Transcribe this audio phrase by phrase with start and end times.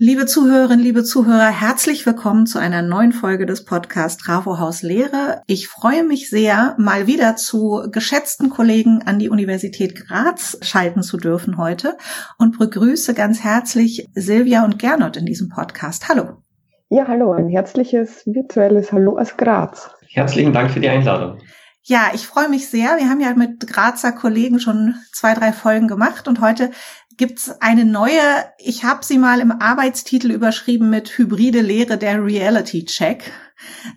[0.00, 5.42] Liebe Zuhörerinnen, liebe Zuhörer, herzlich willkommen zu einer neuen Folge des Podcasts Trafo Haus Lehre.
[5.48, 11.16] Ich freue mich sehr, mal wieder zu geschätzten Kollegen an die Universität Graz schalten zu
[11.16, 11.98] dürfen heute
[12.38, 16.08] und begrüße ganz herzlich Silvia und Gernot in diesem Podcast.
[16.08, 16.44] Hallo.
[16.90, 19.90] Ja, hallo, ein herzliches virtuelles Hallo aus Graz.
[20.12, 21.40] Herzlichen Dank für die Einladung.
[21.82, 22.98] Ja, ich freue mich sehr.
[22.98, 26.70] Wir haben ja mit Grazer Kollegen schon zwei, drei Folgen gemacht und heute
[27.18, 28.22] gibt's eine neue,
[28.58, 33.30] ich habe sie mal im Arbeitstitel überschrieben mit hybride Lehre der Reality Check.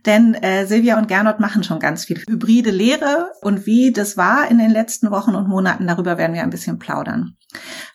[0.05, 4.49] Denn äh, Silvia und Gernot machen schon ganz viel hybride Lehre und wie das war
[4.49, 7.35] in den letzten Wochen und Monaten, darüber werden wir ein bisschen plaudern.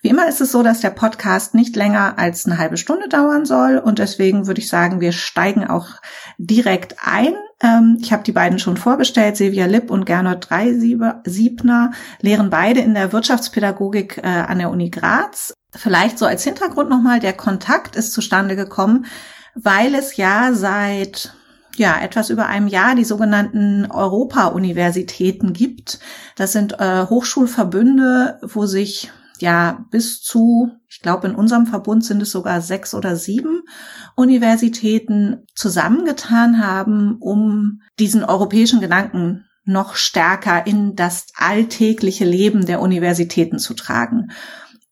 [0.02, 3.44] Wie immer ist es so, dass der Podcast nicht länger als eine halbe Stunde dauern
[3.44, 5.88] soll und deswegen würde ich sagen, wir steigen auch
[6.38, 7.34] direkt ein.
[7.60, 9.36] Ähm, ich habe die beiden schon vorgestellt.
[9.36, 15.54] Silvia Lipp und Gernot Dreisiebner lehren beide in der Wirtschaftspädagogik äh, an der Uni Graz.
[15.74, 19.06] Vielleicht so als Hintergrund nochmal, der Kontakt ist zustande gekommen,
[19.54, 21.34] weil es ja seit
[21.76, 26.00] ja, etwas über einem Jahr die sogenannten Europa-Universitäten gibt.
[26.36, 32.22] Das sind äh, Hochschulverbünde, wo sich ja bis zu, ich glaube, in unserem Verbund sind
[32.22, 33.62] es sogar sechs oder sieben
[34.14, 43.58] Universitäten zusammengetan haben, um diesen europäischen Gedanken noch stärker in das alltägliche Leben der Universitäten
[43.58, 44.30] zu tragen.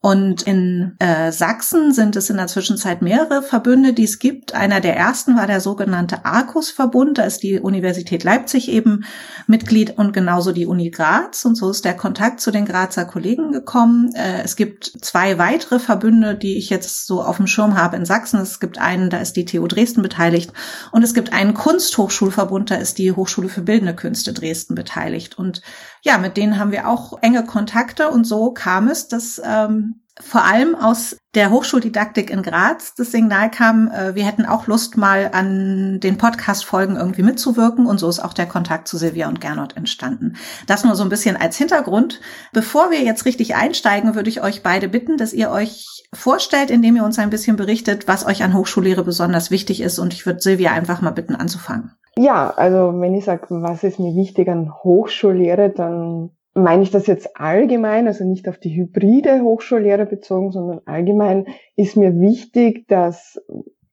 [0.05, 4.55] Und in äh, Sachsen sind es in der Zwischenzeit mehrere Verbünde, die es gibt.
[4.55, 7.17] Einer der ersten war der sogenannte Arcus-Verbund.
[7.17, 9.07] Da ist die Universität Leipzig eben
[9.47, 11.47] Mitglied und genauso die Uni Graz.
[11.47, 14.13] Und so ist der Kontakt zu den Grazer Kollegen gekommen.
[14.15, 18.05] Äh, es gibt zwei weitere Verbünde, die ich jetzt so auf dem Schirm habe in
[18.05, 18.41] Sachsen.
[18.41, 20.53] Es gibt einen, da ist die TU Dresden beteiligt.
[20.93, 25.39] Und es gibt einen Kunsthochschulverbund, da ist die Hochschule für Bildende Künste Dresden beteiligt.
[25.39, 25.63] Und
[26.05, 28.11] ja, mit denen haben wir auch enge Kontakte.
[28.11, 33.51] Und so kam es, dass ähm, vor allem aus der Hochschuldidaktik in Graz das Signal
[33.51, 37.87] kam, äh, wir hätten auch Lust, mal an den Podcast-Folgen irgendwie mitzuwirken.
[37.87, 40.37] Und so ist auch der Kontakt zu Silvia und Gernot entstanden.
[40.67, 42.21] Das nur so ein bisschen als Hintergrund.
[42.53, 46.97] Bevor wir jetzt richtig einsteigen, würde ich euch beide bitten, dass ihr euch vorstellt, indem
[46.97, 49.99] ihr uns ein bisschen berichtet, was euch an Hochschullehre besonders wichtig ist.
[49.99, 51.93] Und ich würde Silvia einfach mal bitten anzufangen.
[52.17, 57.09] Ja, also wenn ich sage, was ist mir wichtig an Hochschullehre, dann meine ich das
[57.09, 63.41] jetzt allgemein, also nicht auf die hybride Hochschullehre bezogen, sondern allgemein ist mir wichtig, dass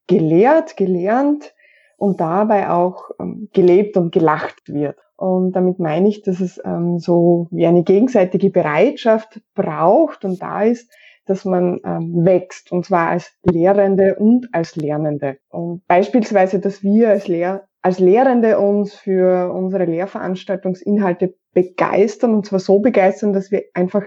[0.06, 1.56] gelehrt, gelernt
[1.98, 4.98] und dabei auch ähm, gelebt und gelacht wird.
[5.16, 10.64] Und damit meine ich, dass es ähm, so wie eine gegenseitige Bereitschaft braucht und da
[10.64, 10.92] ist,
[11.26, 15.38] dass man ähm, wächst, und zwar als Lehrende und als Lernende.
[15.50, 22.60] Und beispielsweise, dass wir als, Lehr als Lehrende uns für unsere Lehrveranstaltungsinhalte begeistern und zwar
[22.60, 24.06] so begeistern, dass wir einfach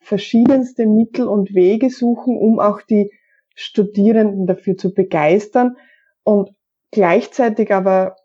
[0.00, 3.12] verschiedenste Mittel und Wege suchen, um auch die
[3.54, 5.76] Studierenden dafür zu begeistern
[6.24, 6.50] und
[6.90, 8.16] gleichzeitig aber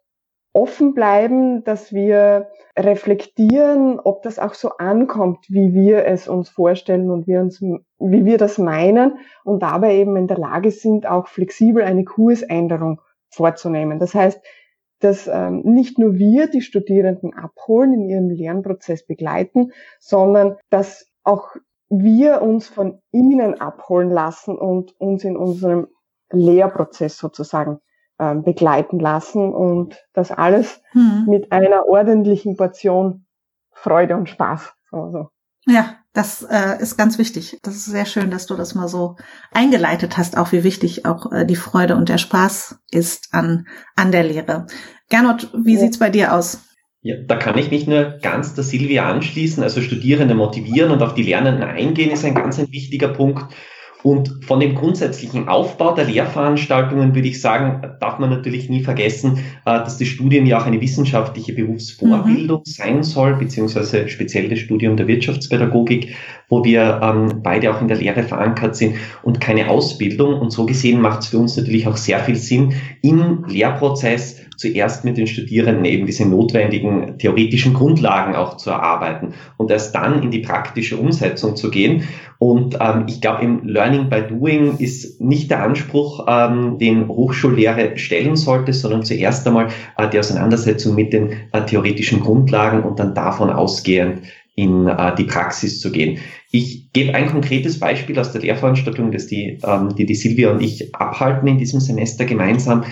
[0.53, 7.11] offen bleiben, dass wir reflektieren, ob das auch so ankommt, wie wir es uns vorstellen
[7.11, 11.27] und wir uns, wie wir das meinen und dabei eben in der Lage sind, auch
[11.27, 13.99] flexibel eine Kursänderung vorzunehmen.
[13.99, 14.41] Das heißt,
[14.99, 21.55] dass ähm, nicht nur wir die Studierenden abholen, in ihrem Lernprozess begleiten, sondern dass auch
[21.89, 25.87] wir uns von ihnen abholen lassen und uns in unserem
[26.31, 27.79] Lehrprozess sozusagen
[28.19, 31.25] ähm, begleiten lassen und das alles hm.
[31.27, 33.25] mit einer ordentlichen Portion
[33.71, 34.73] Freude und Spaß.
[34.91, 35.29] Also.
[35.65, 37.59] Ja, das äh, ist ganz wichtig.
[37.61, 39.17] Das ist sehr schön, dass du das mal so
[39.51, 44.11] eingeleitet hast, auch wie wichtig auch äh, die Freude und der Spaß ist an, an
[44.11, 44.65] der Lehre.
[45.09, 45.79] Gernot, wie ja.
[45.79, 46.63] sieht's bei dir aus?
[47.03, 49.61] Ja, da kann ich mich nur ganz der Silvia anschließen.
[49.61, 53.53] Also Studierende motivieren und auf die Lernenden eingehen ist ein ganz ein wichtiger Punkt.
[54.07, 59.39] Und von dem grundsätzlichen Aufbau der Lehrveranstaltungen würde ich sagen, darf man natürlich nie vergessen,
[59.65, 62.63] äh, dass das Studium ja auch eine wissenschaftliche Berufsvorbildung mhm.
[62.63, 66.15] sein soll, beziehungsweise speziell das Studium der Wirtschaftspädagogik,
[66.47, 70.39] wo wir ähm, beide auch in der Lehre verankert sind und keine Ausbildung.
[70.39, 75.05] Und so gesehen macht es für uns natürlich auch sehr viel Sinn, im Lehrprozess zuerst
[75.05, 80.31] mit den Studierenden eben diese notwendigen theoretischen Grundlagen auch zu erarbeiten und erst dann in
[80.31, 82.03] die praktische Umsetzung zu gehen.
[82.39, 87.97] Und ähm, ich glaube, im Learning by Doing ist nicht der Anspruch, ähm, den Hochschullehre
[87.97, 89.67] stellen sollte, sondern zuerst einmal
[89.97, 94.23] äh, die Auseinandersetzung mit den äh, theoretischen Grundlagen und dann davon ausgehend
[94.55, 96.17] in äh, die Praxis zu gehen.
[96.51, 100.61] Ich gebe ein konkretes Beispiel aus der Lehrveranstaltung, das die, ähm, die die Silvia und
[100.61, 102.83] ich abhalten in diesem Semester gemeinsam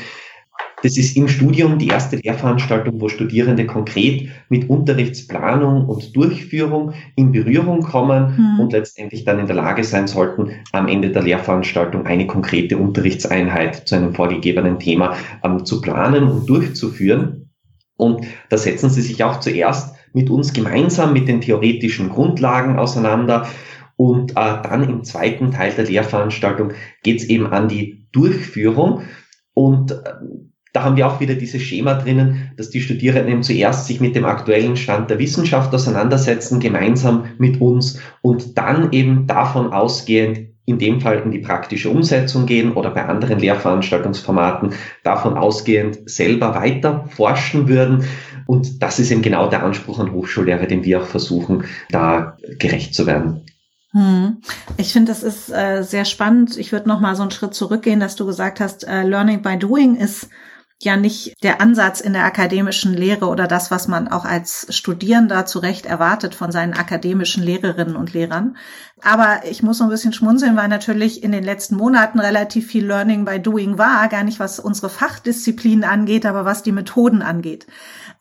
[0.85, 7.31] Das ist im Studium die erste Lehrveranstaltung, wo Studierende konkret mit Unterrichtsplanung und Durchführung in
[7.31, 8.59] Berührung kommen mhm.
[8.59, 13.87] und letztendlich dann in der Lage sein sollten, am Ende der Lehrveranstaltung eine konkrete Unterrichtseinheit
[13.87, 17.49] zu einem vorgegebenen Thema ähm, zu planen und durchzuführen.
[17.97, 23.47] Und da setzen sie sich auch zuerst mit uns gemeinsam mit den theoretischen Grundlagen auseinander.
[23.95, 29.01] Und äh, dann im zweiten Teil der Lehrveranstaltung geht es eben an die Durchführung.
[29.55, 29.95] Und äh,
[30.75, 34.13] da haben wir auch wieder dieses Schema drinnen, dass die Studierenden eben zuerst sich mit
[34.13, 40.77] dem aktuellen Stand der Wissenschaft auseinandersetzen, gemeinsam mit uns und dann eben davon ausgehend in
[40.77, 44.73] dem Fall in die praktische Umsetzung gehen oder bei anderen Lehrveranstaltungsformaten
[45.03, 48.03] davon ausgehend selber weiter forschen würden.
[48.45, 52.95] Und das ist eben genau der Anspruch an Hochschullehrer, den wir auch versuchen, da gerecht
[52.95, 53.45] zu werden.
[53.91, 54.41] Hm.
[54.75, 56.57] Ich finde, das ist äh, sehr spannend.
[56.57, 59.57] Ich würde noch mal so einen Schritt zurückgehen, dass du gesagt hast, äh, Learning by
[59.57, 60.29] Doing ist
[60.85, 65.45] ja nicht der Ansatz in der akademischen Lehre oder das, was man auch als Studierender
[65.45, 68.57] zu Recht erwartet von seinen akademischen Lehrerinnen und Lehrern.
[69.01, 72.85] Aber ich muss so ein bisschen schmunzeln, weil natürlich in den letzten Monaten relativ viel
[72.85, 77.67] Learning by Doing war, gar nicht was unsere Fachdisziplinen angeht, aber was die Methoden angeht.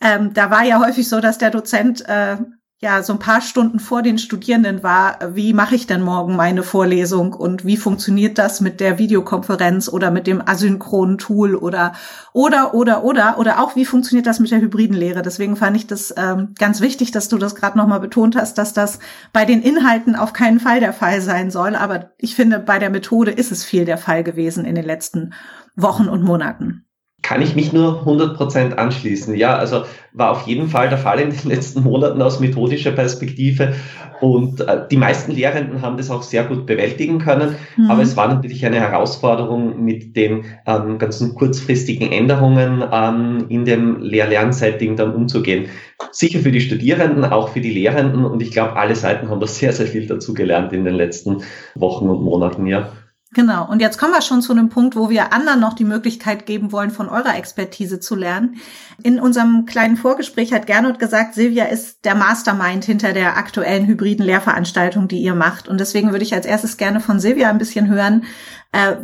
[0.00, 2.38] Ähm, da war ja häufig so, dass der Dozent äh,
[2.80, 6.62] ja so ein paar Stunden vor den Studierenden war, wie mache ich denn morgen meine
[6.62, 11.92] Vorlesung und wie funktioniert das mit der Videokonferenz oder mit dem asynchronen Tool oder
[12.32, 15.22] oder oder oder oder auch wie funktioniert das mit der hybriden Lehre.
[15.22, 18.72] Deswegen fand ich das ähm, ganz wichtig, dass du das gerade nochmal betont hast, dass
[18.72, 18.98] das
[19.32, 21.76] bei den Inhalten auf keinen Fall der Fall sein soll.
[21.76, 25.32] Aber ich finde, bei der Methode ist es viel der Fall gewesen in den letzten
[25.76, 26.83] Wochen und Monaten
[27.24, 29.34] kann ich mich nur 100% anschließen.
[29.34, 33.72] Ja, also war auf jeden Fall der Fall in den letzten Monaten aus methodischer Perspektive.
[34.20, 37.56] Und äh, die meisten Lehrenden haben das auch sehr gut bewältigen können.
[37.76, 37.90] Mhm.
[37.90, 44.00] Aber es war natürlich eine Herausforderung mit den ähm, ganzen kurzfristigen Änderungen ähm, in dem
[44.00, 45.66] Lehr-Lern-Setting dann umzugehen.
[46.12, 48.26] Sicher für die Studierenden, auch für die Lehrenden.
[48.26, 51.38] Und ich glaube, alle Seiten haben da sehr, sehr viel dazu gelernt in den letzten
[51.74, 52.92] Wochen und Monaten, ja.
[53.34, 53.68] Genau.
[53.68, 56.70] Und jetzt kommen wir schon zu einem Punkt, wo wir anderen noch die Möglichkeit geben
[56.70, 58.56] wollen, von eurer Expertise zu lernen.
[59.02, 64.24] In unserem kleinen Vorgespräch hat Gernot gesagt, Silvia ist der Mastermind hinter der aktuellen hybriden
[64.24, 65.66] Lehrveranstaltung, die ihr macht.
[65.66, 68.22] Und deswegen würde ich als erstes gerne von Silvia ein bisschen hören,
[68.70, 68.96] äh,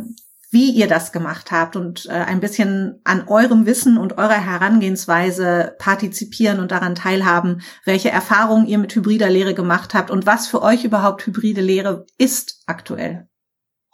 [0.49, 5.75] wie ihr das gemacht habt und äh, ein bisschen an eurem Wissen und eurer Herangehensweise
[5.77, 10.61] partizipieren und daran teilhaben, welche Erfahrungen ihr mit hybrider Lehre gemacht habt und was für
[10.61, 13.27] euch überhaupt hybride Lehre ist aktuell.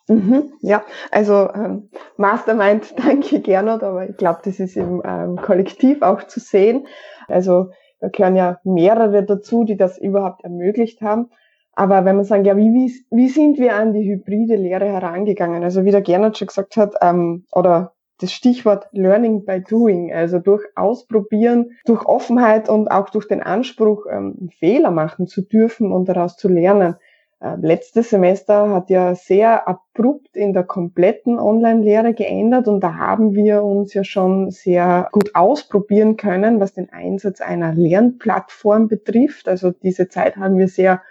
[0.07, 6.01] Mhm, ja, also ähm, Mastermind, danke Gernot, aber ich glaube, das ist im ähm, Kollektiv
[6.01, 6.87] auch zu sehen.
[7.27, 11.29] Also da gehören ja mehrere dazu, die das überhaupt ermöglicht haben.
[11.73, 15.63] Aber wenn man sagen, ja, wie, wie, wie sind wir an die hybride Lehre herangegangen?
[15.63, 20.39] Also wie der Gernot schon gesagt hat, ähm, oder das Stichwort Learning by Doing, also
[20.39, 26.09] durch Ausprobieren, durch Offenheit und auch durch den Anspruch, ähm, Fehler machen zu dürfen und
[26.09, 26.95] daraus zu lernen.
[27.39, 33.35] Äh, letztes Semester hat ja sehr abrupt in der kompletten Online-Lehre geändert und da haben
[33.35, 39.47] wir uns ja schon sehr gut ausprobieren können, was den Einsatz einer Lernplattform betrifft.
[39.47, 41.03] Also diese Zeit haben wir sehr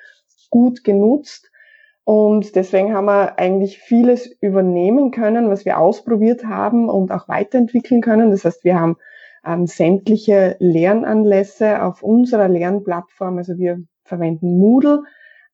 [0.51, 1.51] gut genutzt
[2.03, 8.01] und deswegen haben wir eigentlich vieles übernehmen können, was wir ausprobiert haben und auch weiterentwickeln
[8.01, 8.31] können.
[8.33, 8.97] Das heißt, wir haben
[9.45, 15.03] ähm, sämtliche Lernanlässe auf unserer Lernplattform, also wir verwenden Moodle,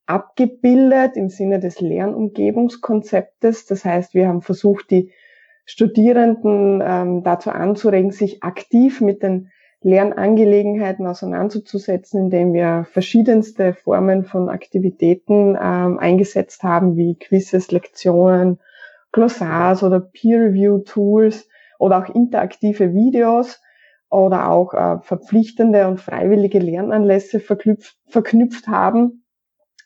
[0.07, 3.67] abgebildet im Sinne des Lernumgebungskonzeptes.
[3.67, 5.13] Das heißt, wir haben versucht, die
[5.65, 9.51] Studierenden ähm, dazu anzuregen, sich aktiv mit den
[9.83, 18.61] Lernangelegenheiten auseinanderzusetzen, indem wir verschiedenste Formen von Aktivitäten ähm, eingesetzt haben, wie Quizzes, Lektionen,
[19.13, 23.61] Glossars oder Peer-Review-Tools oder auch interaktive Videos
[24.09, 29.22] oder auch äh, verpflichtende und freiwillige Lernanlässe verknüpft, verknüpft haben,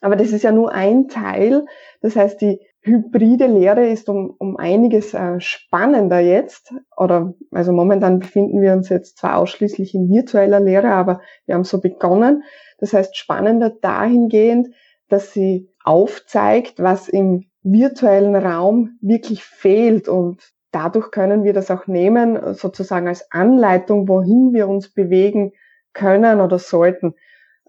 [0.01, 1.67] aber das ist ja nur ein Teil.
[2.01, 6.73] Das heißt, die hybride Lehre ist um, um einiges äh, spannender jetzt.
[6.97, 11.65] Oder also momentan befinden wir uns jetzt zwar ausschließlich in virtueller Lehre, aber wir haben
[11.65, 12.45] so begonnen.
[12.79, 14.69] Das heißt, spannender dahingehend,
[15.09, 21.87] dass sie aufzeigt, was im virtuellen Raum wirklich fehlt und dadurch können wir das auch
[21.87, 25.53] nehmen, sozusagen als Anleitung, wohin wir uns bewegen
[25.93, 27.15] können oder sollten.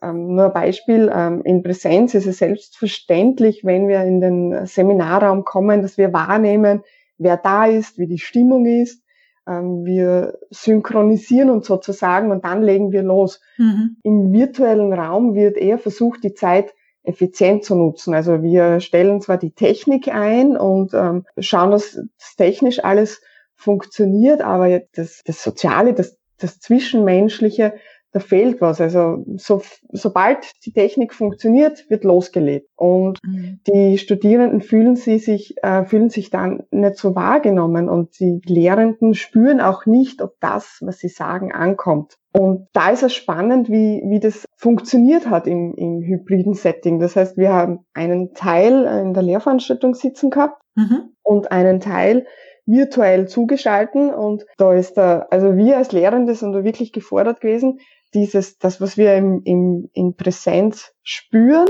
[0.01, 5.43] Ähm, nur ein Beispiel, ähm, in Präsenz ist es selbstverständlich, wenn wir in den Seminarraum
[5.43, 6.83] kommen, dass wir wahrnehmen,
[7.17, 9.03] wer da ist, wie die Stimmung ist.
[9.47, 13.41] Ähm, wir synchronisieren uns sozusagen und dann legen wir los.
[13.57, 13.97] Mhm.
[14.03, 16.73] Im virtuellen Raum wird eher versucht, die Zeit
[17.03, 18.13] effizient zu nutzen.
[18.13, 23.21] Also wir stellen zwar die Technik ein und ähm, schauen, dass das technisch alles
[23.55, 27.73] funktioniert, aber das, das Soziale, das, das Zwischenmenschliche,
[28.11, 28.79] da fehlt was.
[28.81, 29.61] Also so,
[29.91, 32.69] sobald die Technik funktioniert, wird losgelegt.
[32.75, 33.59] Und mhm.
[33.67, 39.13] die Studierenden fühlen sie sich, äh, fühlen sich dann nicht so wahrgenommen und die Lehrenden
[39.13, 42.17] spüren auch nicht, ob das, was sie sagen, ankommt.
[42.31, 46.99] Und da ist es spannend, wie, wie das funktioniert hat im, im hybriden Setting.
[46.99, 51.13] Das heißt, wir haben einen Teil in der Lehrveranstaltung sitzen gehabt mhm.
[51.23, 52.25] und einen Teil
[52.67, 57.79] virtuell zugeschalten und da ist da, also wir als Lehrende sind da wirklich gefordert gewesen,
[58.17, 61.67] dieses, das, was wir im, im, in Präsenz spüren,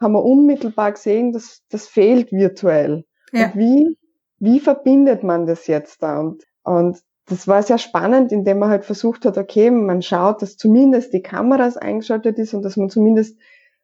[0.00, 3.04] haben wir unmittelbar gesehen, dass das fehlt virtuell.
[3.32, 3.46] Ja.
[3.46, 3.98] Und wie,
[4.38, 6.20] wie verbindet man das jetzt da?
[6.20, 10.56] Und, und das war sehr spannend, indem man halt versucht hat, okay, man schaut, dass
[10.56, 13.38] zumindest die Kameras eingeschaltet ist und dass man zumindest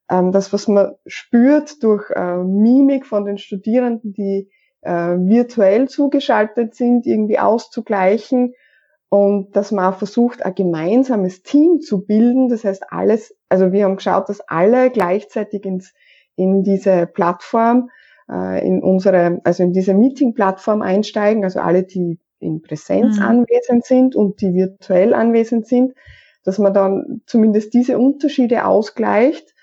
[0.09, 6.75] ähm, das, was man spürt durch äh, Mimik von den Studierenden, die äh, virtuell zugeschaltet
[6.75, 8.55] sind, irgendwie auszugleichen
[9.09, 12.49] und dass man versucht, ein gemeinsames Team zu bilden.
[12.49, 15.93] Das heißt, alles, also wir haben geschaut, dass alle gleichzeitig ins,
[16.35, 17.91] in diese Plattform,
[18.31, 23.23] äh, in unsere, also in diese Meeting-Plattform einsteigen, also alle, die in Präsenz mhm.
[23.23, 25.95] anwesend sind und die virtuell anwesend sind,
[26.45, 29.55] dass man dann zumindest diese Unterschiede ausgleicht.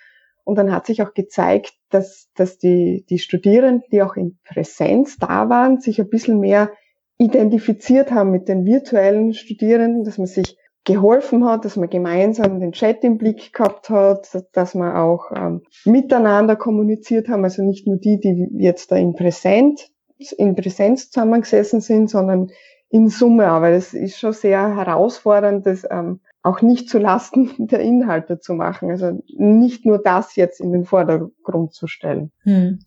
[0.45, 5.17] Und dann hat sich auch gezeigt, dass, dass die, die Studierenden, die auch in Präsenz
[5.17, 6.71] da waren, sich ein bisschen mehr
[7.17, 12.73] identifiziert haben mit den virtuellen Studierenden, dass man sich geholfen hat, dass man gemeinsam den
[12.73, 17.97] Chat im Blick gehabt hat, dass man auch ähm, miteinander kommuniziert haben, also nicht nur
[17.97, 19.89] die, die jetzt da in Präsenz,
[20.37, 22.51] in Präsenz zusammengesessen sind, sondern
[22.89, 27.79] in Summe, aber das ist schon sehr herausfordernd, das ähm, auch nicht zu Lasten der
[27.79, 28.91] Inhalte zu machen.
[28.91, 32.31] Also nicht nur das jetzt in den Vordergrund zu stellen.
[32.43, 32.79] Hm.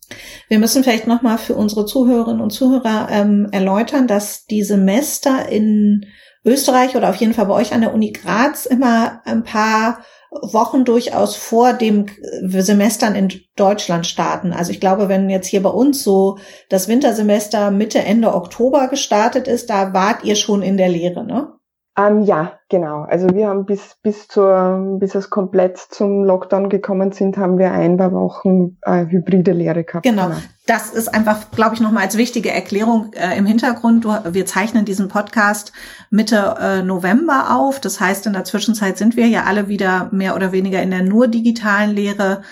[0.47, 6.05] Wir müssen vielleicht nochmal für unsere Zuhörerinnen und Zuhörer ähm, erläutern, dass die Semester in
[6.45, 9.99] Österreich oder auf jeden Fall bei euch an der Uni Graz immer ein paar
[10.29, 12.05] Wochen durchaus vor dem
[12.43, 14.53] Semestern in Deutschland starten.
[14.53, 16.37] Also ich glaube, wenn jetzt hier bei uns so
[16.69, 21.56] das Wintersemester Mitte, Ende Oktober gestartet ist, da wart ihr schon in der Lehre, ne?
[21.99, 23.07] Ähm, ja, genau.
[23.09, 27.71] Also wir haben bis, bis zur, bis es komplett zum Lockdown gekommen sind, haben wir
[27.71, 30.05] ein paar Wochen äh, hybride Lehre gehabt.
[30.05, 30.25] Genau.
[30.25, 30.37] genau.
[30.67, 34.05] Das ist einfach, glaube ich, nochmal als wichtige Erklärung äh, im Hintergrund.
[34.05, 35.73] Du, wir zeichnen diesen Podcast
[36.11, 37.81] Mitte äh, November auf.
[37.81, 41.01] Das heißt, in der Zwischenzeit sind wir ja alle wieder mehr oder weniger in der
[41.01, 42.43] nur digitalen Lehre.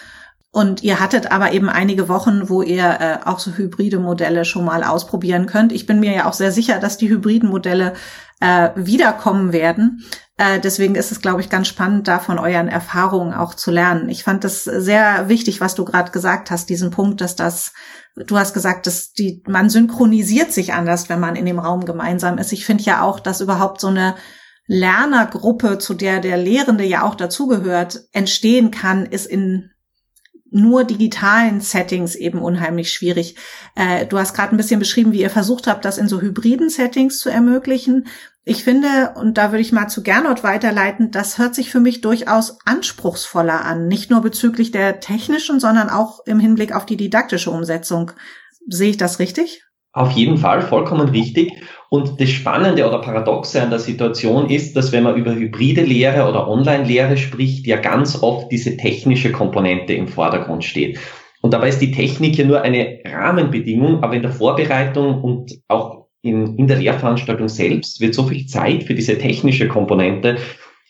[0.55, 4.63] Und ihr hattet aber eben einige Wochen, wo ihr äh, auch so hybride Modelle schon
[4.63, 5.73] mal ausprobieren könnt.
[5.73, 7.91] Ich bin mir ja auch sehr sicher, dass die hybriden Modelle
[8.39, 10.05] äh, wiederkommen werden.
[10.37, 14.07] Äh, deswegen ist es, glaube ich, ganz spannend, da von euren Erfahrungen auch zu lernen.
[14.07, 17.73] Ich fand das sehr wichtig, was du gerade gesagt hast, diesen Punkt, dass das,
[18.15, 22.37] du hast gesagt, dass die, man synchronisiert sich anders, wenn man in dem Raum gemeinsam
[22.37, 22.53] ist.
[22.53, 24.15] Ich finde ja auch, dass überhaupt so eine
[24.67, 29.71] Lernergruppe, zu der der Lehrende ja auch dazugehört, entstehen kann, ist in
[30.55, 33.35] nur digitalen Settings eben unheimlich schwierig.
[33.75, 36.69] Äh, du hast gerade ein bisschen beschrieben, wie ihr versucht habt, das in so hybriden
[36.69, 38.07] Settings zu ermöglichen.
[38.45, 42.01] Ich finde, und da würde ich mal zu Gernot weiterleiten, das hört sich für mich
[42.01, 43.87] durchaus anspruchsvoller an.
[43.87, 48.11] Nicht nur bezüglich der technischen, sondern auch im Hinblick auf die didaktische Umsetzung.
[48.67, 49.65] Sehe ich das richtig?
[49.95, 51.53] Auf jeden Fall, vollkommen richtig.
[51.89, 56.27] Und das Spannende oder Paradoxe an der Situation ist, dass wenn man über hybride Lehre
[56.27, 60.99] oder Online-Lehre spricht, ja ganz oft diese technische Komponente im Vordergrund steht.
[61.41, 66.07] Und dabei ist die Technik ja nur eine Rahmenbedingung, aber in der Vorbereitung und auch
[66.21, 70.35] in, in der Lehrveranstaltung selbst wird so viel Zeit für diese technische Komponente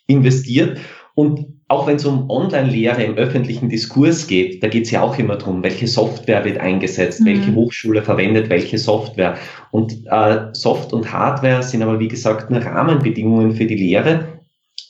[0.08, 0.80] investiert.
[1.14, 5.18] Und auch wenn es um Online-Lehre im öffentlichen Diskurs geht, da geht es ja auch
[5.18, 7.26] immer darum, welche Software wird eingesetzt, mhm.
[7.26, 9.38] welche Hochschule verwendet welche Software.
[9.72, 14.42] Und äh, Soft und Hardware sind aber, wie gesagt, nur Rahmenbedingungen für die Lehre.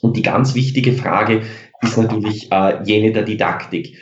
[0.01, 1.43] Und die ganz wichtige Frage
[1.81, 3.97] ist natürlich äh, jene der Didaktik.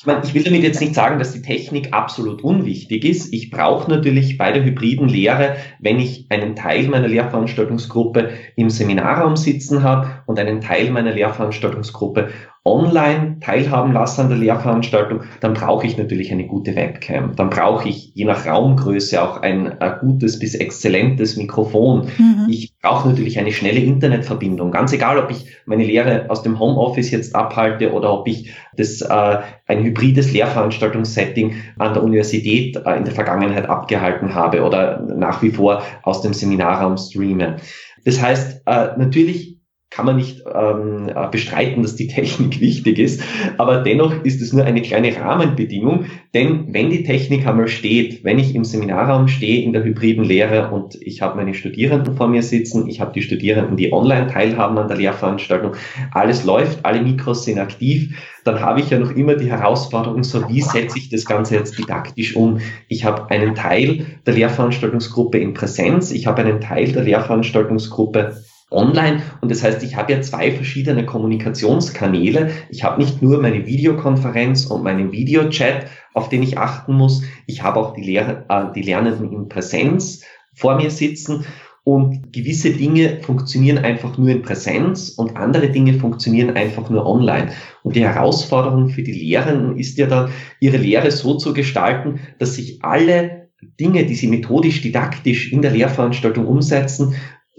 [0.00, 3.34] Ich meine, ich will damit jetzt nicht sagen, dass die Technik absolut unwichtig ist.
[3.34, 9.36] Ich brauche natürlich bei der hybriden Lehre, wenn ich einen Teil meiner Lehrveranstaltungsgruppe im Seminarraum
[9.36, 12.30] sitzen habe und einen Teil meiner Lehrveranstaltungsgruppe
[12.62, 17.34] online teilhaben lasse an der Lehrveranstaltung, dann brauche ich natürlich eine gute Webcam.
[17.34, 22.08] Dann brauche ich je nach Raumgröße auch ein, ein gutes bis exzellentes Mikrofon.
[22.18, 22.46] Mhm.
[22.50, 24.72] Ich brauche natürlich eine schnelle Internetverbindung.
[24.72, 29.00] Ganz egal, ob ich meine Lehre aus dem Homeoffice jetzt abhalte oder ob ich das
[29.00, 35.42] äh, ein hybrides Lehrveranstaltungssetting an der Universität äh, in der Vergangenheit abgehalten habe oder nach
[35.42, 37.56] wie vor aus dem Seminarraum streame.
[38.04, 39.59] Das heißt, äh, natürlich
[39.90, 43.22] kann man nicht ähm, äh, bestreiten, dass die Technik wichtig ist,
[43.58, 48.38] aber dennoch ist es nur eine kleine Rahmenbedingung, denn wenn die Technik einmal steht, wenn
[48.38, 52.42] ich im Seminarraum stehe in der hybriden Lehre und ich habe meine Studierenden vor mir
[52.42, 55.72] sitzen, ich habe die Studierenden, die online teilhaben an der Lehrveranstaltung,
[56.12, 60.48] alles läuft, alle Mikros sind aktiv, dann habe ich ja noch immer die Herausforderung, so
[60.48, 62.60] wie setze ich das Ganze jetzt didaktisch um?
[62.88, 68.36] Ich habe einen Teil der Lehrveranstaltungsgruppe in Präsenz, ich habe einen Teil der Lehrveranstaltungsgruppe
[68.70, 69.22] online.
[69.40, 72.50] Und das heißt, ich habe ja zwei verschiedene Kommunikationskanäle.
[72.70, 77.22] Ich habe nicht nur meine Videokonferenz und meinen Videochat, auf den ich achten muss.
[77.46, 80.22] Ich habe auch die, Lehr äh, die Lernenden in Präsenz
[80.54, 81.44] vor mir sitzen.
[81.82, 87.52] Und gewisse Dinge funktionieren einfach nur in Präsenz und andere Dinge funktionieren einfach nur online.
[87.82, 92.56] Und die Herausforderung für die Lehrenden ist ja dann, ihre Lehre so zu gestalten, dass
[92.56, 93.48] sich alle
[93.80, 97.14] Dinge, die sie methodisch, didaktisch in der Lehrveranstaltung umsetzen,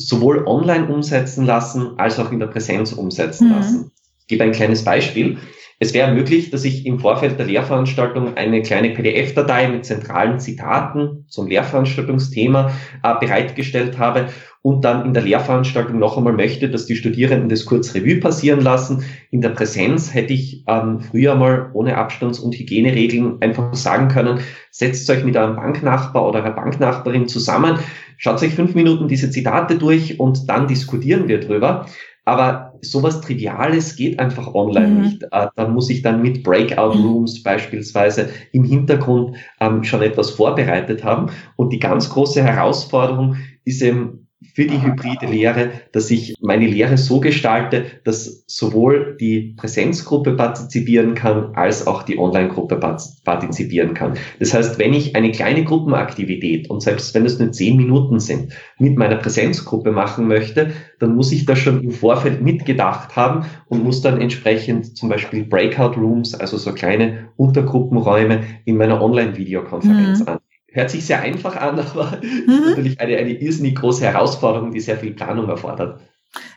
[0.07, 3.53] sowohl online umsetzen lassen als auch in der Präsenz umsetzen mhm.
[3.53, 3.91] lassen.
[4.19, 5.37] Ich gebe ein kleines Beispiel.
[5.83, 11.25] Es wäre möglich, dass ich im Vorfeld der Lehrveranstaltung eine kleine PDF-Datei mit zentralen Zitaten
[11.27, 12.71] zum Lehrveranstaltungsthema
[13.01, 14.27] äh, bereitgestellt habe
[14.61, 18.61] und dann in der Lehrveranstaltung noch einmal möchte, dass die Studierenden das kurz Revue passieren
[18.61, 19.03] lassen.
[19.31, 24.41] In der Präsenz hätte ich ähm, früher mal ohne Abstands- und Hygieneregeln einfach sagen können,
[24.69, 27.79] setzt euch mit einem Banknachbar oder einer Banknachbarin zusammen,
[28.17, 31.87] schaut euch fünf Minuten diese Zitate durch und dann diskutieren wir drüber.
[32.23, 35.01] Aber sowas Triviales geht einfach online mhm.
[35.01, 35.23] nicht.
[35.23, 37.05] Äh, da muss ich dann mit Breakout mhm.
[37.05, 41.31] Rooms beispielsweise im Hintergrund ähm, schon etwas vorbereitet haben.
[41.55, 46.97] Und die ganz große Herausforderung ist eben für die hybride Lehre, dass ich meine Lehre
[46.97, 52.79] so gestalte, dass sowohl die Präsenzgruppe partizipieren kann, als auch die Online-Gruppe
[53.23, 54.15] partizipieren kann.
[54.39, 58.53] Das heißt, wenn ich eine kleine Gruppenaktivität und selbst wenn es nur zehn Minuten sind,
[58.79, 63.83] mit meiner Präsenzgruppe machen möchte, dann muss ich das schon im Vorfeld mitgedacht haben und
[63.83, 70.27] muss dann entsprechend zum Beispiel Breakout Rooms, also so kleine Untergruppenräume in meiner Online-Videokonferenz mhm.
[70.27, 70.40] an
[70.71, 72.49] hört sich sehr einfach an, aber mhm.
[72.49, 76.01] ist natürlich eine, eine irrsinnig große Herausforderung, die sehr viel Planung erfordert.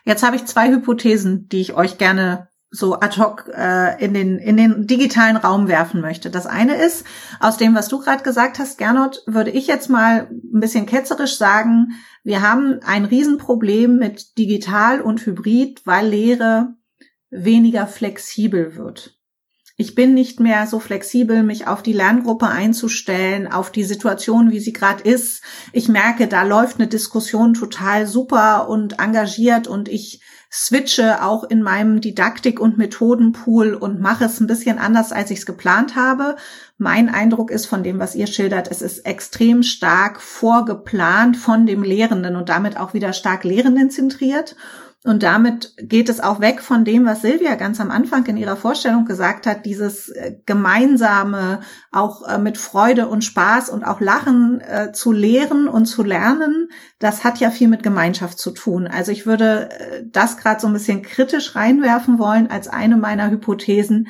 [0.05, 4.37] Jetzt habe ich zwei Hypothesen, die ich euch gerne so ad hoc äh, in, den,
[4.37, 6.29] in den digitalen Raum werfen möchte.
[6.29, 7.05] Das eine ist,
[7.39, 11.37] aus dem, was du gerade gesagt hast, Gernot, würde ich jetzt mal ein bisschen ketzerisch
[11.37, 11.93] sagen,
[12.23, 16.75] wir haben ein Riesenproblem mit digital und hybrid, weil Lehre
[17.29, 19.14] weniger flexibel wird.
[19.77, 24.61] Ich bin nicht mehr so flexibel, mich auf die Lerngruppe einzustellen, auf die Situation, wie
[24.61, 25.43] sie gerade ist.
[25.73, 31.61] Ich merke, da läuft eine Diskussion total super und engagiert und ich switche auch in
[31.61, 36.37] meinem Didaktik- und Methodenpool und mache es ein bisschen anders, als ich es geplant habe.
[36.77, 41.83] Mein Eindruck ist von dem, was ihr schildert, es ist extrem stark vorgeplant von dem
[41.83, 44.55] Lehrenden und damit auch wieder stark Lehrenden zentriert.
[45.05, 48.55] Und damit geht es auch weg von dem, was Silvia ganz am Anfang in ihrer
[48.55, 51.59] Vorstellung gesagt hat, dieses äh, gemeinsame,
[51.91, 56.69] auch äh, mit Freude und Spaß und auch Lachen äh, zu lehren und zu lernen.
[56.97, 58.87] Das hat ja viel mit Gemeinschaft zu tun.
[58.87, 59.69] Also ich würde
[60.11, 64.07] das gerade so ein bisschen kritisch reinwerfen wollen als eine meiner Hypothesen.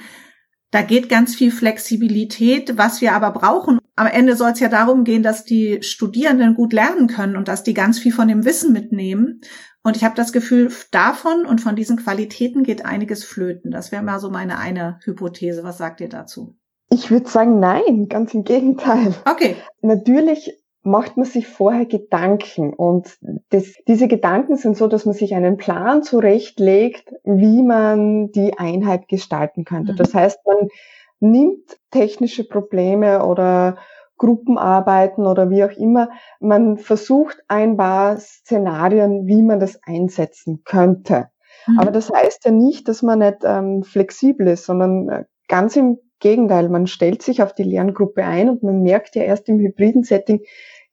[0.72, 3.80] Da geht ganz viel Flexibilität, was wir aber brauchen.
[3.98, 7.64] Am Ende soll es ja darum gehen, dass die Studierenden gut lernen können und dass
[7.64, 9.42] die ganz viel von dem Wissen mitnehmen.
[9.86, 13.70] Und ich habe das Gefühl, davon und von diesen Qualitäten geht einiges flöten.
[13.70, 15.64] Das wäre mal so meine eine Hypothese.
[15.64, 16.56] Was sagt ihr dazu?
[16.90, 19.14] Ich würde sagen, nein, ganz im Gegenteil.
[19.30, 19.56] Okay.
[19.82, 23.16] Natürlich macht man sich vorher Gedanken und
[23.50, 29.08] das, diese Gedanken sind so, dass man sich einen Plan zurechtlegt, wie man die Einheit
[29.08, 29.94] gestalten könnte.
[29.94, 29.98] Mhm.
[29.98, 30.68] Das heißt, man
[31.20, 33.78] nimmt technische Probleme oder
[34.18, 36.10] Gruppenarbeiten oder wie auch immer.
[36.40, 41.30] Man versucht ein paar Szenarien, wie man das einsetzen könnte.
[41.68, 41.80] Mhm.
[41.80, 46.00] Aber das heißt ja nicht, dass man nicht ähm, flexibel ist, sondern äh, ganz im
[46.20, 50.04] Gegenteil, man stellt sich auf die Lerngruppe ein und man merkt ja erst im hybriden
[50.04, 50.42] Setting,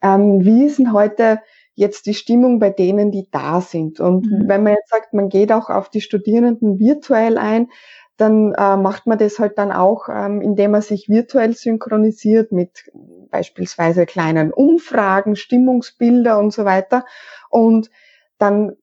[0.03, 1.41] ähm, wie ist denn heute
[1.75, 4.01] jetzt die Stimmung bei denen, die da sind.
[4.01, 4.49] Und mhm.
[4.49, 7.69] wenn man jetzt sagt, man geht auch auf die Studierenden virtuell ein,
[8.17, 12.91] dann äh, macht man das halt dann auch, ähm, indem man sich virtuell synchronisiert mit
[13.31, 17.05] beispielsweise kleinen Umfragen, Stimmungsbilder und so weiter.
[17.49, 17.91] Und
[18.39, 18.77] dann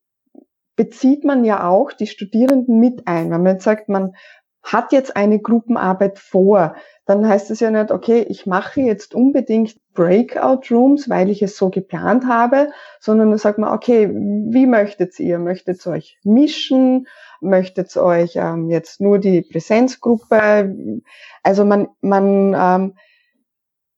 [0.76, 3.30] bezieht man ja auch die Studierenden mit ein.
[3.30, 4.14] Wenn man jetzt sagt, man
[4.62, 6.74] hat jetzt eine Gruppenarbeit vor,
[7.06, 11.56] dann heißt es ja nicht, okay, ich mache jetzt unbedingt Breakout Rooms, weil ich es
[11.56, 15.38] so geplant habe, sondern dann sagt man, okay, wie möchtet ihr?
[15.38, 17.06] Möchtet ihr euch mischen?
[17.40, 21.02] Möchtet euch ähm, jetzt nur die Präsenzgruppe?
[21.42, 22.94] Also man, man ähm,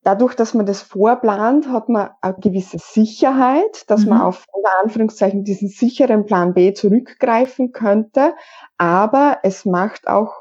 [0.02, 4.11] dadurch, dass man das vorplant, hat man eine gewisse Sicherheit, dass mhm.
[4.11, 8.35] man auf unter Anführungszeichen diesen sicheren Plan B zurückgreifen könnte,
[8.78, 10.40] aber es macht auch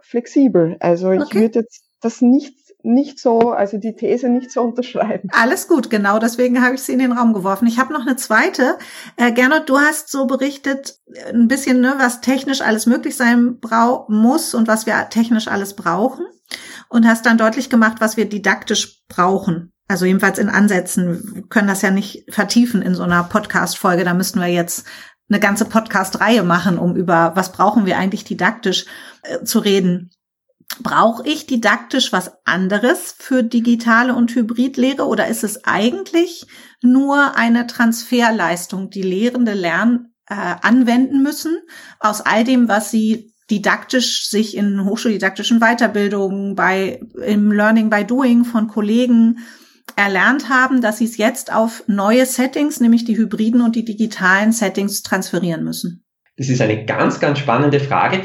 [0.00, 0.76] flexibel.
[0.80, 1.24] Also okay.
[1.26, 5.28] ich würde jetzt das nicht nicht so, also die These nicht so unterschreiben.
[5.32, 7.66] Alles gut, genau deswegen habe ich sie in den Raum geworfen.
[7.66, 8.78] Ich habe noch eine zweite.
[9.16, 10.98] Äh, Gernot, du hast so berichtet,
[11.32, 15.74] ein bisschen, ne, was technisch alles möglich sein brau muss und was wir technisch alles
[15.74, 16.26] brauchen
[16.88, 19.72] und hast dann deutlich gemacht, was wir didaktisch brauchen.
[19.88, 21.34] Also jedenfalls in Ansätzen.
[21.34, 24.04] Wir können das ja nicht vertiefen in so einer Podcast-Folge.
[24.04, 24.86] Da müssten wir jetzt
[25.30, 28.86] eine ganze Podcast-Reihe machen, um über was brauchen wir eigentlich didaktisch
[29.22, 30.10] äh, zu reden.
[30.82, 36.46] Brauche ich didaktisch was anderes für digitale und Hybridlehre oder ist es eigentlich
[36.82, 41.58] nur eine Transferleistung, die Lehrende lernen, äh, anwenden müssen
[42.00, 48.44] aus all dem, was sie didaktisch sich in hochschuldidaktischen Weiterbildungen bei im Learning by Doing
[48.44, 49.38] von Kollegen
[49.96, 54.52] erlernt haben, dass sie es jetzt auf neue Settings, nämlich die hybriden und die digitalen
[54.52, 56.04] Settings transferieren müssen?
[56.36, 58.22] Das ist eine ganz, ganz spannende Frage.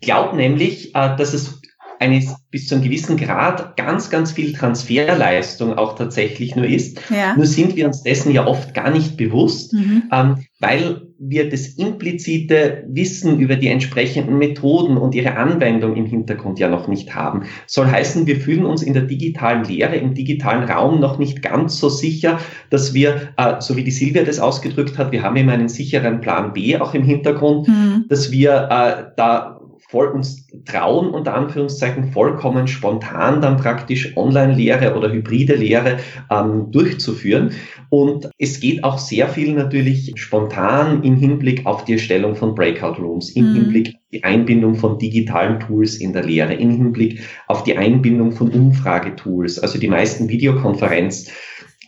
[0.00, 1.60] Glaube nämlich, äh, dass es
[2.00, 7.00] eine bis zu einem gewissen Grad ganz, ganz viel Transferleistung auch tatsächlich nur ist.
[7.10, 7.36] Ja.
[7.36, 10.04] Nur sind wir uns dessen ja oft gar nicht bewusst, mhm.
[10.12, 16.60] ähm, weil wir das implizite Wissen über die entsprechenden Methoden und ihre Anwendung im Hintergrund
[16.60, 17.42] ja noch nicht haben.
[17.66, 21.78] Soll heißen, wir fühlen uns in der digitalen Lehre, im digitalen Raum noch nicht ganz
[21.78, 22.38] so sicher,
[22.70, 26.20] dass wir, äh, so wie die Silvia das ausgedrückt hat, wir haben immer einen sicheren
[26.20, 28.04] Plan B auch im Hintergrund, mhm.
[28.08, 29.57] dass wir äh, da
[29.88, 35.98] voll uns trauen, unter Anführungszeichen, vollkommen spontan dann praktisch Online-Lehre oder hybride Lehre
[36.30, 37.52] ähm, durchzuführen.
[37.88, 43.00] Und es geht auch sehr viel natürlich spontan im Hinblick auf die Erstellung von Breakout
[43.00, 43.54] Rooms, im mhm.
[43.54, 48.32] Hinblick auf die Einbindung von digitalen Tools in der Lehre, im Hinblick auf die Einbindung
[48.32, 49.58] von Umfragetools.
[49.58, 51.30] Also die meisten Videokonferenz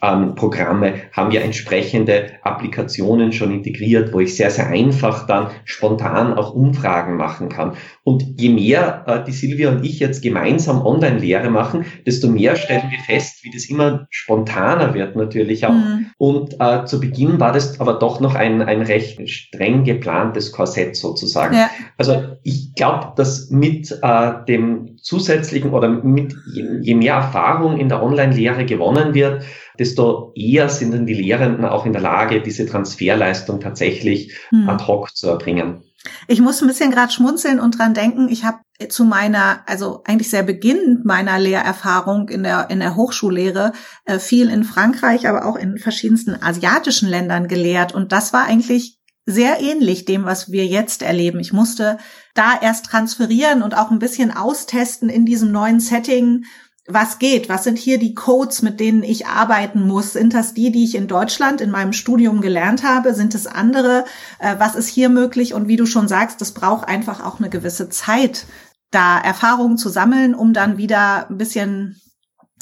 [0.03, 6.35] ähm, Programme haben ja entsprechende Applikationen schon integriert, wo ich sehr, sehr einfach dann spontan
[6.35, 7.77] auch Umfragen machen kann.
[8.03, 12.91] Und je mehr äh, die Silvia und ich jetzt gemeinsam Online-Lehre machen, desto mehr stellen
[12.91, 15.73] wir fest, wie das immer spontaner wird natürlich auch.
[15.73, 16.07] Mhm.
[16.17, 20.97] Und äh, zu Beginn war das aber doch noch ein, ein recht streng geplantes Korsett
[20.97, 21.55] sozusagen.
[21.55, 21.71] Ja.
[21.99, 27.89] Also ich glaube, dass mit äh, dem zusätzlichen oder mit je, je mehr Erfahrung in
[27.89, 29.45] der Online-Lehre gewonnen wird,
[29.79, 34.69] desto eher sind dann die Lehrenden auch in der Lage, diese Transferleistung tatsächlich hm.
[34.69, 35.83] ad hoc zu erbringen.
[36.29, 40.31] Ich muss ein bisschen gerade schmunzeln und dran denken, ich habe zu meiner, also eigentlich
[40.31, 43.73] sehr beginnend meiner Lehrerfahrung in der, in der Hochschullehre
[44.07, 47.95] äh, viel in Frankreich, aber auch in verschiedensten asiatischen Ländern gelehrt.
[47.95, 51.41] Und das war eigentlich sehr ähnlich dem, was wir jetzt erleben.
[51.41, 51.99] Ich musste
[52.35, 56.45] da erst transferieren und auch ein bisschen austesten in diesem neuen Setting,
[56.93, 57.49] was geht?
[57.49, 60.13] Was sind hier die Codes, mit denen ich arbeiten muss?
[60.13, 63.15] Sind das die, die ich in Deutschland in meinem Studium gelernt habe?
[63.15, 64.05] Sind es andere?
[64.39, 65.55] Äh, was ist hier möglich?
[65.55, 68.47] Und wie du schon sagst, das braucht einfach auch eine gewisse Zeit,
[68.91, 72.01] da Erfahrungen zu sammeln, um dann wieder ein bisschen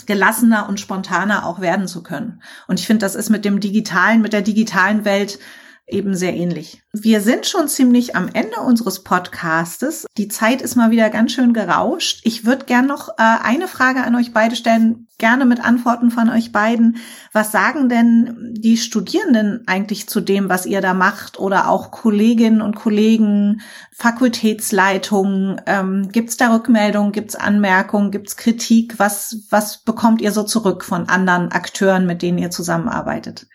[0.06, 2.42] gelassener und spontaner auch werden zu können.
[2.66, 5.38] Und ich finde, das ist mit dem digitalen, mit der digitalen Welt
[5.88, 6.82] eben sehr ähnlich.
[6.92, 10.06] Wir sind schon ziemlich am Ende unseres Podcastes.
[10.16, 12.20] Die Zeit ist mal wieder ganz schön gerauscht.
[12.24, 16.28] Ich würde gern noch äh, eine Frage an euch beide stellen, gerne mit Antworten von
[16.28, 16.98] euch beiden.
[17.32, 21.38] Was sagen denn die Studierenden eigentlich zu dem, was ihr da macht?
[21.38, 23.60] Oder auch Kolleginnen und Kollegen,
[23.92, 25.60] Fakultätsleitungen?
[25.66, 27.12] Ähm, Gibt es da Rückmeldungen?
[27.12, 28.10] Gibt es Anmerkungen?
[28.10, 28.98] Gibt es Kritik?
[28.98, 33.46] Was, was bekommt ihr so zurück von anderen Akteuren, mit denen ihr zusammenarbeitet?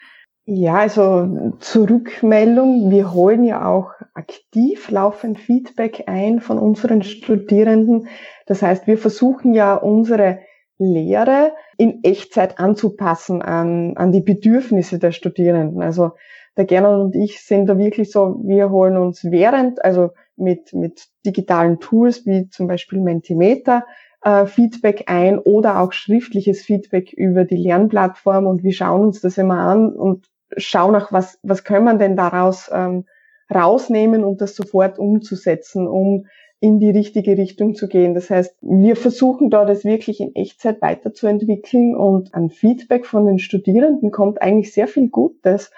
[0.45, 2.91] Ja, also zur Rückmeldung.
[2.91, 8.07] Wir holen ja auch aktiv laufend Feedback ein von unseren Studierenden.
[8.45, 10.39] Das heißt, wir versuchen ja unsere
[10.77, 15.81] Lehre in Echtzeit anzupassen an, an die Bedürfnisse der Studierenden.
[15.81, 16.11] Also
[16.57, 21.07] der Gernot und ich sind da wirklich so, wir holen uns während, also mit, mit
[21.25, 23.85] digitalen Tools wie zum Beispiel Mentimeter,
[24.21, 29.37] äh, Feedback ein oder auch schriftliches Feedback über die Lernplattform und wir schauen uns das
[29.37, 33.05] immer an und schau nach, was, was können wir denn daraus ähm,
[33.53, 36.25] rausnehmen und das sofort umzusetzen, um
[36.59, 38.13] in die richtige Richtung zu gehen.
[38.13, 43.37] Das heißt, wir versuchen da das wirklich in Echtzeit weiterzuentwickeln und an Feedback von den
[43.37, 45.71] Studierenden kommt eigentlich sehr viel Gutes.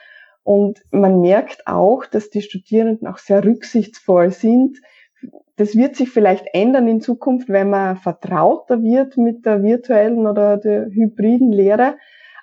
[0.44, 4.78] Und man merkt auch, dass die Studierenden auch sehr rücksichtsvoll sind.
[5.56, 10.58] Das wird sich vielleicht ändern in Zukunft, wenn man vertrauter wird mit der virtuellen oder
[10.58, 11.96] der hybriden Lehre.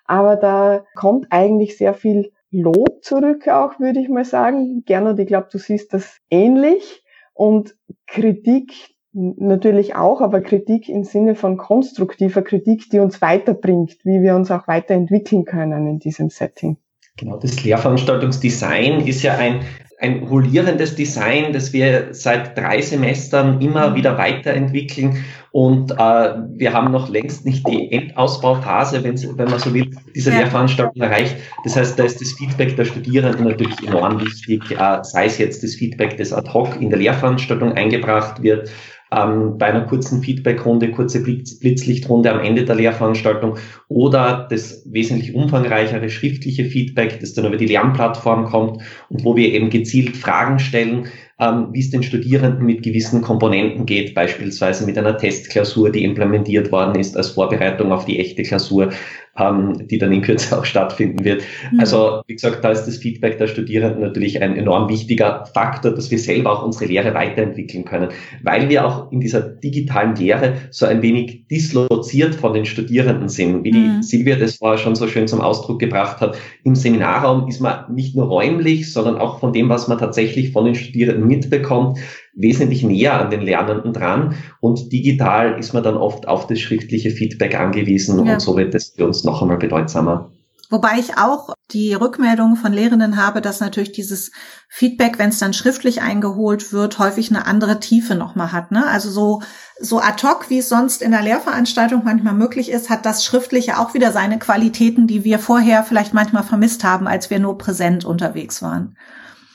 [0.05, 4.85] Aber da kommt eigentlich sehr viel Lob zurück auch, würde ich mal sagen.
[4.85, 7.03] Gernot, ich glaube, du siehst das ähnlich.
[7.35, 7.75] Und
[8.07, 8.73] Kritik,
[9.12, 14.51] natürlich auch, aber Kritik im Sinne von konstruktiver Kritik, die uns weiterbringt, wie wir uns
[14.51, 16.77] auch weiterentwickeln können in diesem Setting.
[17.17, 19.61] Genau, das Lehrveranstaltungsdesign ist ja ein,
[20.03, 23.95] ein rollierendes Design, das wir seit drei Semestern immer mhm.
[23.95, 25.25] wieder weiterentwickeln.
[25.53, 30.38] Und äh, wir haben noch längst nicht die Endausbauphase, wenn, man so will, diese ja.
[30.38, 31.37] Lehrveranstaltung erreicht.
[31.65, 35.62] Das heißt, da ist das Feedback der Studierenden natürlich enorm wichtig, äh, sei es jetzt
[35.62, 38.71] das Feedback, das ad hoc in der Lehrveranstaltung eingebracht wird,
[39.12, 45.35] ähm, bei einer kurzen Feedbackrunde, kurze Blitz Blitzlichtrunde am Ende der Lehrveranstaltung oder das wesentlich
[45.35, 50.59] umfangreichere schriftliche Feedback, das dann über die Lernplattform kommt und wo wir eben gezielt Fragen
[50.59, 56.05] stellen, ähm, wie es den Studierenden mit gewissen Komponenten geht, beispielsweise mit einer Testklausur, die
[56.05, 58.90] implementiert worden ist als Vorbereitung auf die echte Klausur,
[59.38, 61.42] ähm, die dann in Kürze auch stattfinden wird.
[61.71, 61.81] Mhm.
[61.81, 66.11] Also wie gesagt, da ist das Feedback der Studierenden natürlich ein enorm wichtiger Faktor, dass
[66.11, 68.11] wir selber auch unsere Lehre weiterentwickeln können,
[68.42, 73.64] weil wir auch in dieser digitalen Lehre so ein wenig disloziert von den Studierenden sind,
[73.64, 74.03] wie die mhm.
[74.03, 76.37] Silvia das vorher schon so schön zum Ausdruck gebracht hat.
[76.64, 80.66] Im Seminarraum ist man nicht nur räumlich, sondern auch von dem, was man tatsächlich von
[80.66, 81.99] den Studierenden mitbekommt,
[82.35, 87.11] wesentlich näher an den Lernenden dran und digital ist man dann oft auf das schriftliche
[87.11, 88.35] Feedback angewiesen ja.
[88.35, 90.31] und so wird es für uns noch einmal bedeutsamer.
[90.73, 94.31] Wobei ich auch die Rückmeldungen von Lehrenden habe, dass natürlich dieses
[94.71, 98.73] Feedback, wenn es dann schriftlich eingeholt wird, häufig eine andere Tiefe nochmal hat.
[98.73, 98.87] Ne?
[98.87, 99.42] Also so,
[99.79, 103.79] so ad hoc, wie es sonst in der Lehrveranstaltung manchmal möglich ist, hat das Schriftliche
[103.79, 108.07] auch wieder seine Qualitäten, die wir vorher vielleicht manchmal vermisst haben, als wir nur präsent
[108.07, 108.97] unterwegs waren.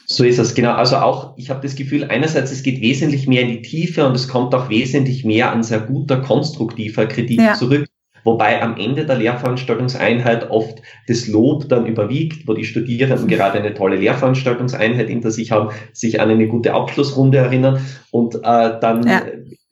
[0.10, 0.72] So ist es, genau.
[0.72, 4.16] Also auch, ich habe das Gefühl, einerseits, es geht wesentlich mehr in die Tiefe und
[4.16, 7.54] es kommt auch wesentlich mehr an sehr guter, konstruktiver Kritik ja.
[7.54, 7.88] zurück.
[8.24, 13.28] Wobei am Ende der Lehrveranstaltungseinheit oft das Lob dann überwiegt, wo die Studierenden mhm.
[13.28, 18.80] gerade eine tolle Lehrveranstaltungseinheit hinter sich haben, sich an eine gute Abschlussrunde erinnern und äh,
[18.80, 19.24] dann ja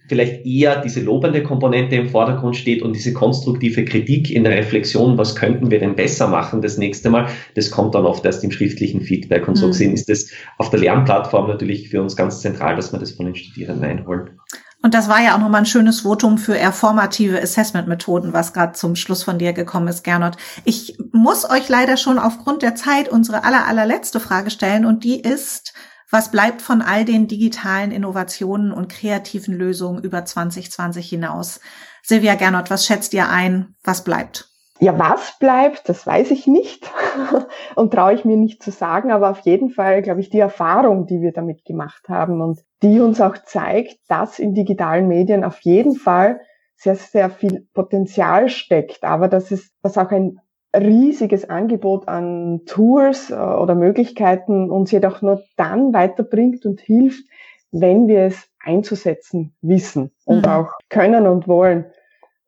[0.07, 5.17] vielleicht eher diese lobende Komponente im Vordergrund steht und diese konstruktive Kritik in der Reflexion,
[5.17, 8.51] was könnten wir denn besser machen das nächste Mal, das kommt dann oft erst im
[8.51, 9.47] schriftlichen Feedback.
[9.47, 9.71] Und so mhm.
[9.71, 13.25] gesehen ist das auf der Lernplattform natürlich für uns ganz zentral, dass wir das von
[13.25, 14.39] den Studierenden einholen.
[14.85, 18.73] Und das war ja auch nochmal ein schönes Votum für eher formative Assessment-Methoden, was gerade
[18.73, 20.37] zum Schluss von dir gekommen ist, Gernot.
[20.63, 25.19] Ich muss euch leider schon aufgrund der Zeit unsere aller, allerletzte Frage stellen und die
[25.19, 25.73] ist,
[26.11, 31.59] was bleibt von all den digitalen Innovationen und kreativen Lösungen über 2020 hinaus?
[32.03, 33.75] Silvia Gernot, was schätzt ihr ein?
[33.83, 34.49] Was bleibt?
[34.79, 36.91] Ja, was bleibt, das weiß ich nicht
[37.75, 41.07] und traue ich mir nicht zu sagen, aber auf jeden Fall, glaube ich, die Erfahrung,
[41.07, 45.61] die wir damit gemacht haben und die uns auch zeigt, dass in digitalen Medien auf
[45.61, 46.41] jeden Fall
[46.75, 50.41] sehr, sehr viel Potenzial steckt, aber dass es, dass auch ein
[50.75, 57.25] riesiges Angebot an Tools äh, oder Möglichkeiten uns jedoch nur dann weiterbringt und hilft,
[57.71, 60.51] wenn wir es einzusetzen wissen und mhm.
[60.51, 61.85] auch können und wollen.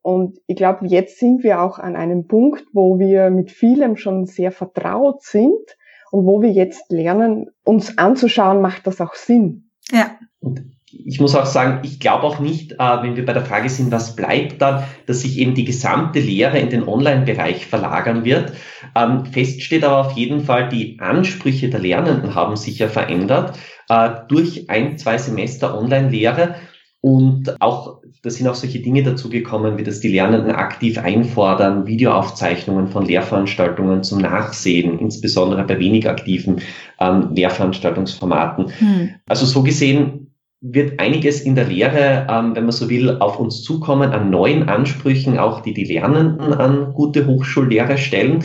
[0.01, 4.25] Und ich glaube, jetzt sind wir auch an einem Punkt, wo wir mit vielem schon
[4.25, 5.77] sehr vertraut sind
[6.11, 9.69] und wo wir jetzt lernen, uns anzuschauen, macht das auch Sinn.
[9.91, 10.17] Ja.
[10.39, 13.69] Und ich muss auch sagen, ich glaube auch nicht, äh, wenn wir bei der Frage
[13.69, 18.53] sind, was bleibt dann, dass sich eben die gesamte Lehre in den Online-Bereich verlagern wird.
[18.95, 23.57] Ähm, fest steht aber auf jeden Fall, die Ansprüche der Lernenden haben sich ja verändert
[23.89, 26.55] äh, durch ein, zwei Semester Online-Lehre.
[27.01, 32.87] Und auch, da sind auch solche Dinge dazugekommen, wie dass die Lernenden aktiv einfordern, Videoaufzeichnungen
[32.87, 36.61] von Lehrveranstaltungen zum Nachsehen, insbesondere bei wenig aktiven
[36.99, 38.71] ähm, Lehrveranstaltungsformaten.
[38.79, 39.09] Hm.
[39.27, 40.26] Also so gesehen
[40.61, 44.67] wird einiges in der Lehre, ähm, wenn man so will, auf uns zukommen an neuen
[44.69, 48.43] Ansprüchen, auch die die Lernenden an gute Hochschullehre stellen.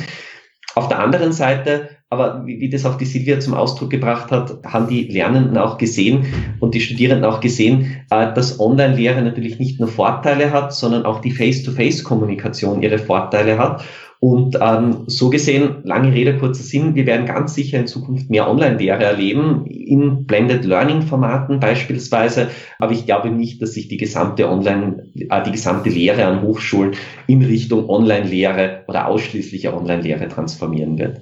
[0.75, 4.63] Auf der anderen Seite, aber wie, wie das auch die Silvia zum Ausdruck gebracht hat,
[4.65, 6.27] haben die Lernenden auch gesehen
[6.61, 11.21] und die Studierenden auch gesehen, äh, dass Online-Lehre natürlich nicht nur Vorteile hat, sondern auch
[11.21, 13.85] die Face-to-Face-Kommunikation ihre Vorteile hat.
[14.25, 18.49] Und ähm, so gesehen, lange Rede, kurzer Sinn, wir werden ganz sicher in Zukunft mehr
[18.49, 22.47] Online-Lehre erleben, in Blended Learning-Formaten beispielsweise.
[22.79, 26.93] Aber ich glaube nicht, dass sich die gesamte Online, äh, die gesamte Lehre an Hochschulen
[27.27, 31.21] in Richtung Online-Lehre oder ausschließliche Online-Lehre transformieren wird.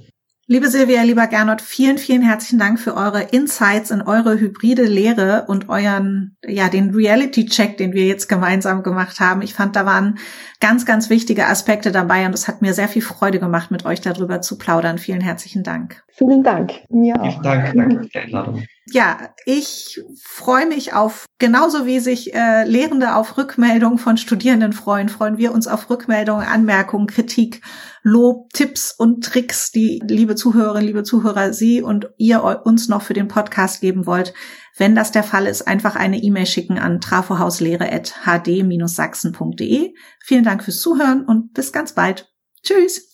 [0.52, 5.44] Liebe Silvia, lieber Gernot, vielen, vielen herzlichen Dank für eure Insights in eure hybride Lehre
[5.46, 9.42] und euren, ja, den Reality-Check, den wir jetzt gemeinsam gemacht haben.
[9.42, 10.18] Ich fand, da waren
[10.58, 14.00] ganz, ganz wichtige Aspekte dabei und es hat mir sehr viel Freude gemacht, mit euch
[14.00, 14.98] darüber zu plaudern.
[14.98, 16.02] Vielen herzlichen Dank.
[16.20, 16.72] Vielen Dank.
[16.90, 17.30] Mir auch.
[17.30, 17.72] Vielen Dank.
[17.74, 18.62] Danke für die Einladung.
[18.92, 25.09] ja, ich freue mich auf, genauso wie sich äh, Lehrende auf Rückmeldungen von Studierenden freuen,
[25.09, 27.62] freuen wir uns auf Rückmeldungen, Anmerkungen, Kritik,
[28.02, 33.14] Lob, Tipps und Tricks, die liebe Zuhörerinnen, liebe Zuhörer, Sie und ihr uns noch für
[33.14, 34.35] den Podcast geben wollt.
[34.76, 39.94] Wenn das der Fall ist, einfach eine E-Mail schicken an trafohauslehre.hd-sachsen.de.
[40.22, 42.30] Vielen Dank fürs Zuhören und bis ganz bald.
[42.62, 43.10] Tschüss!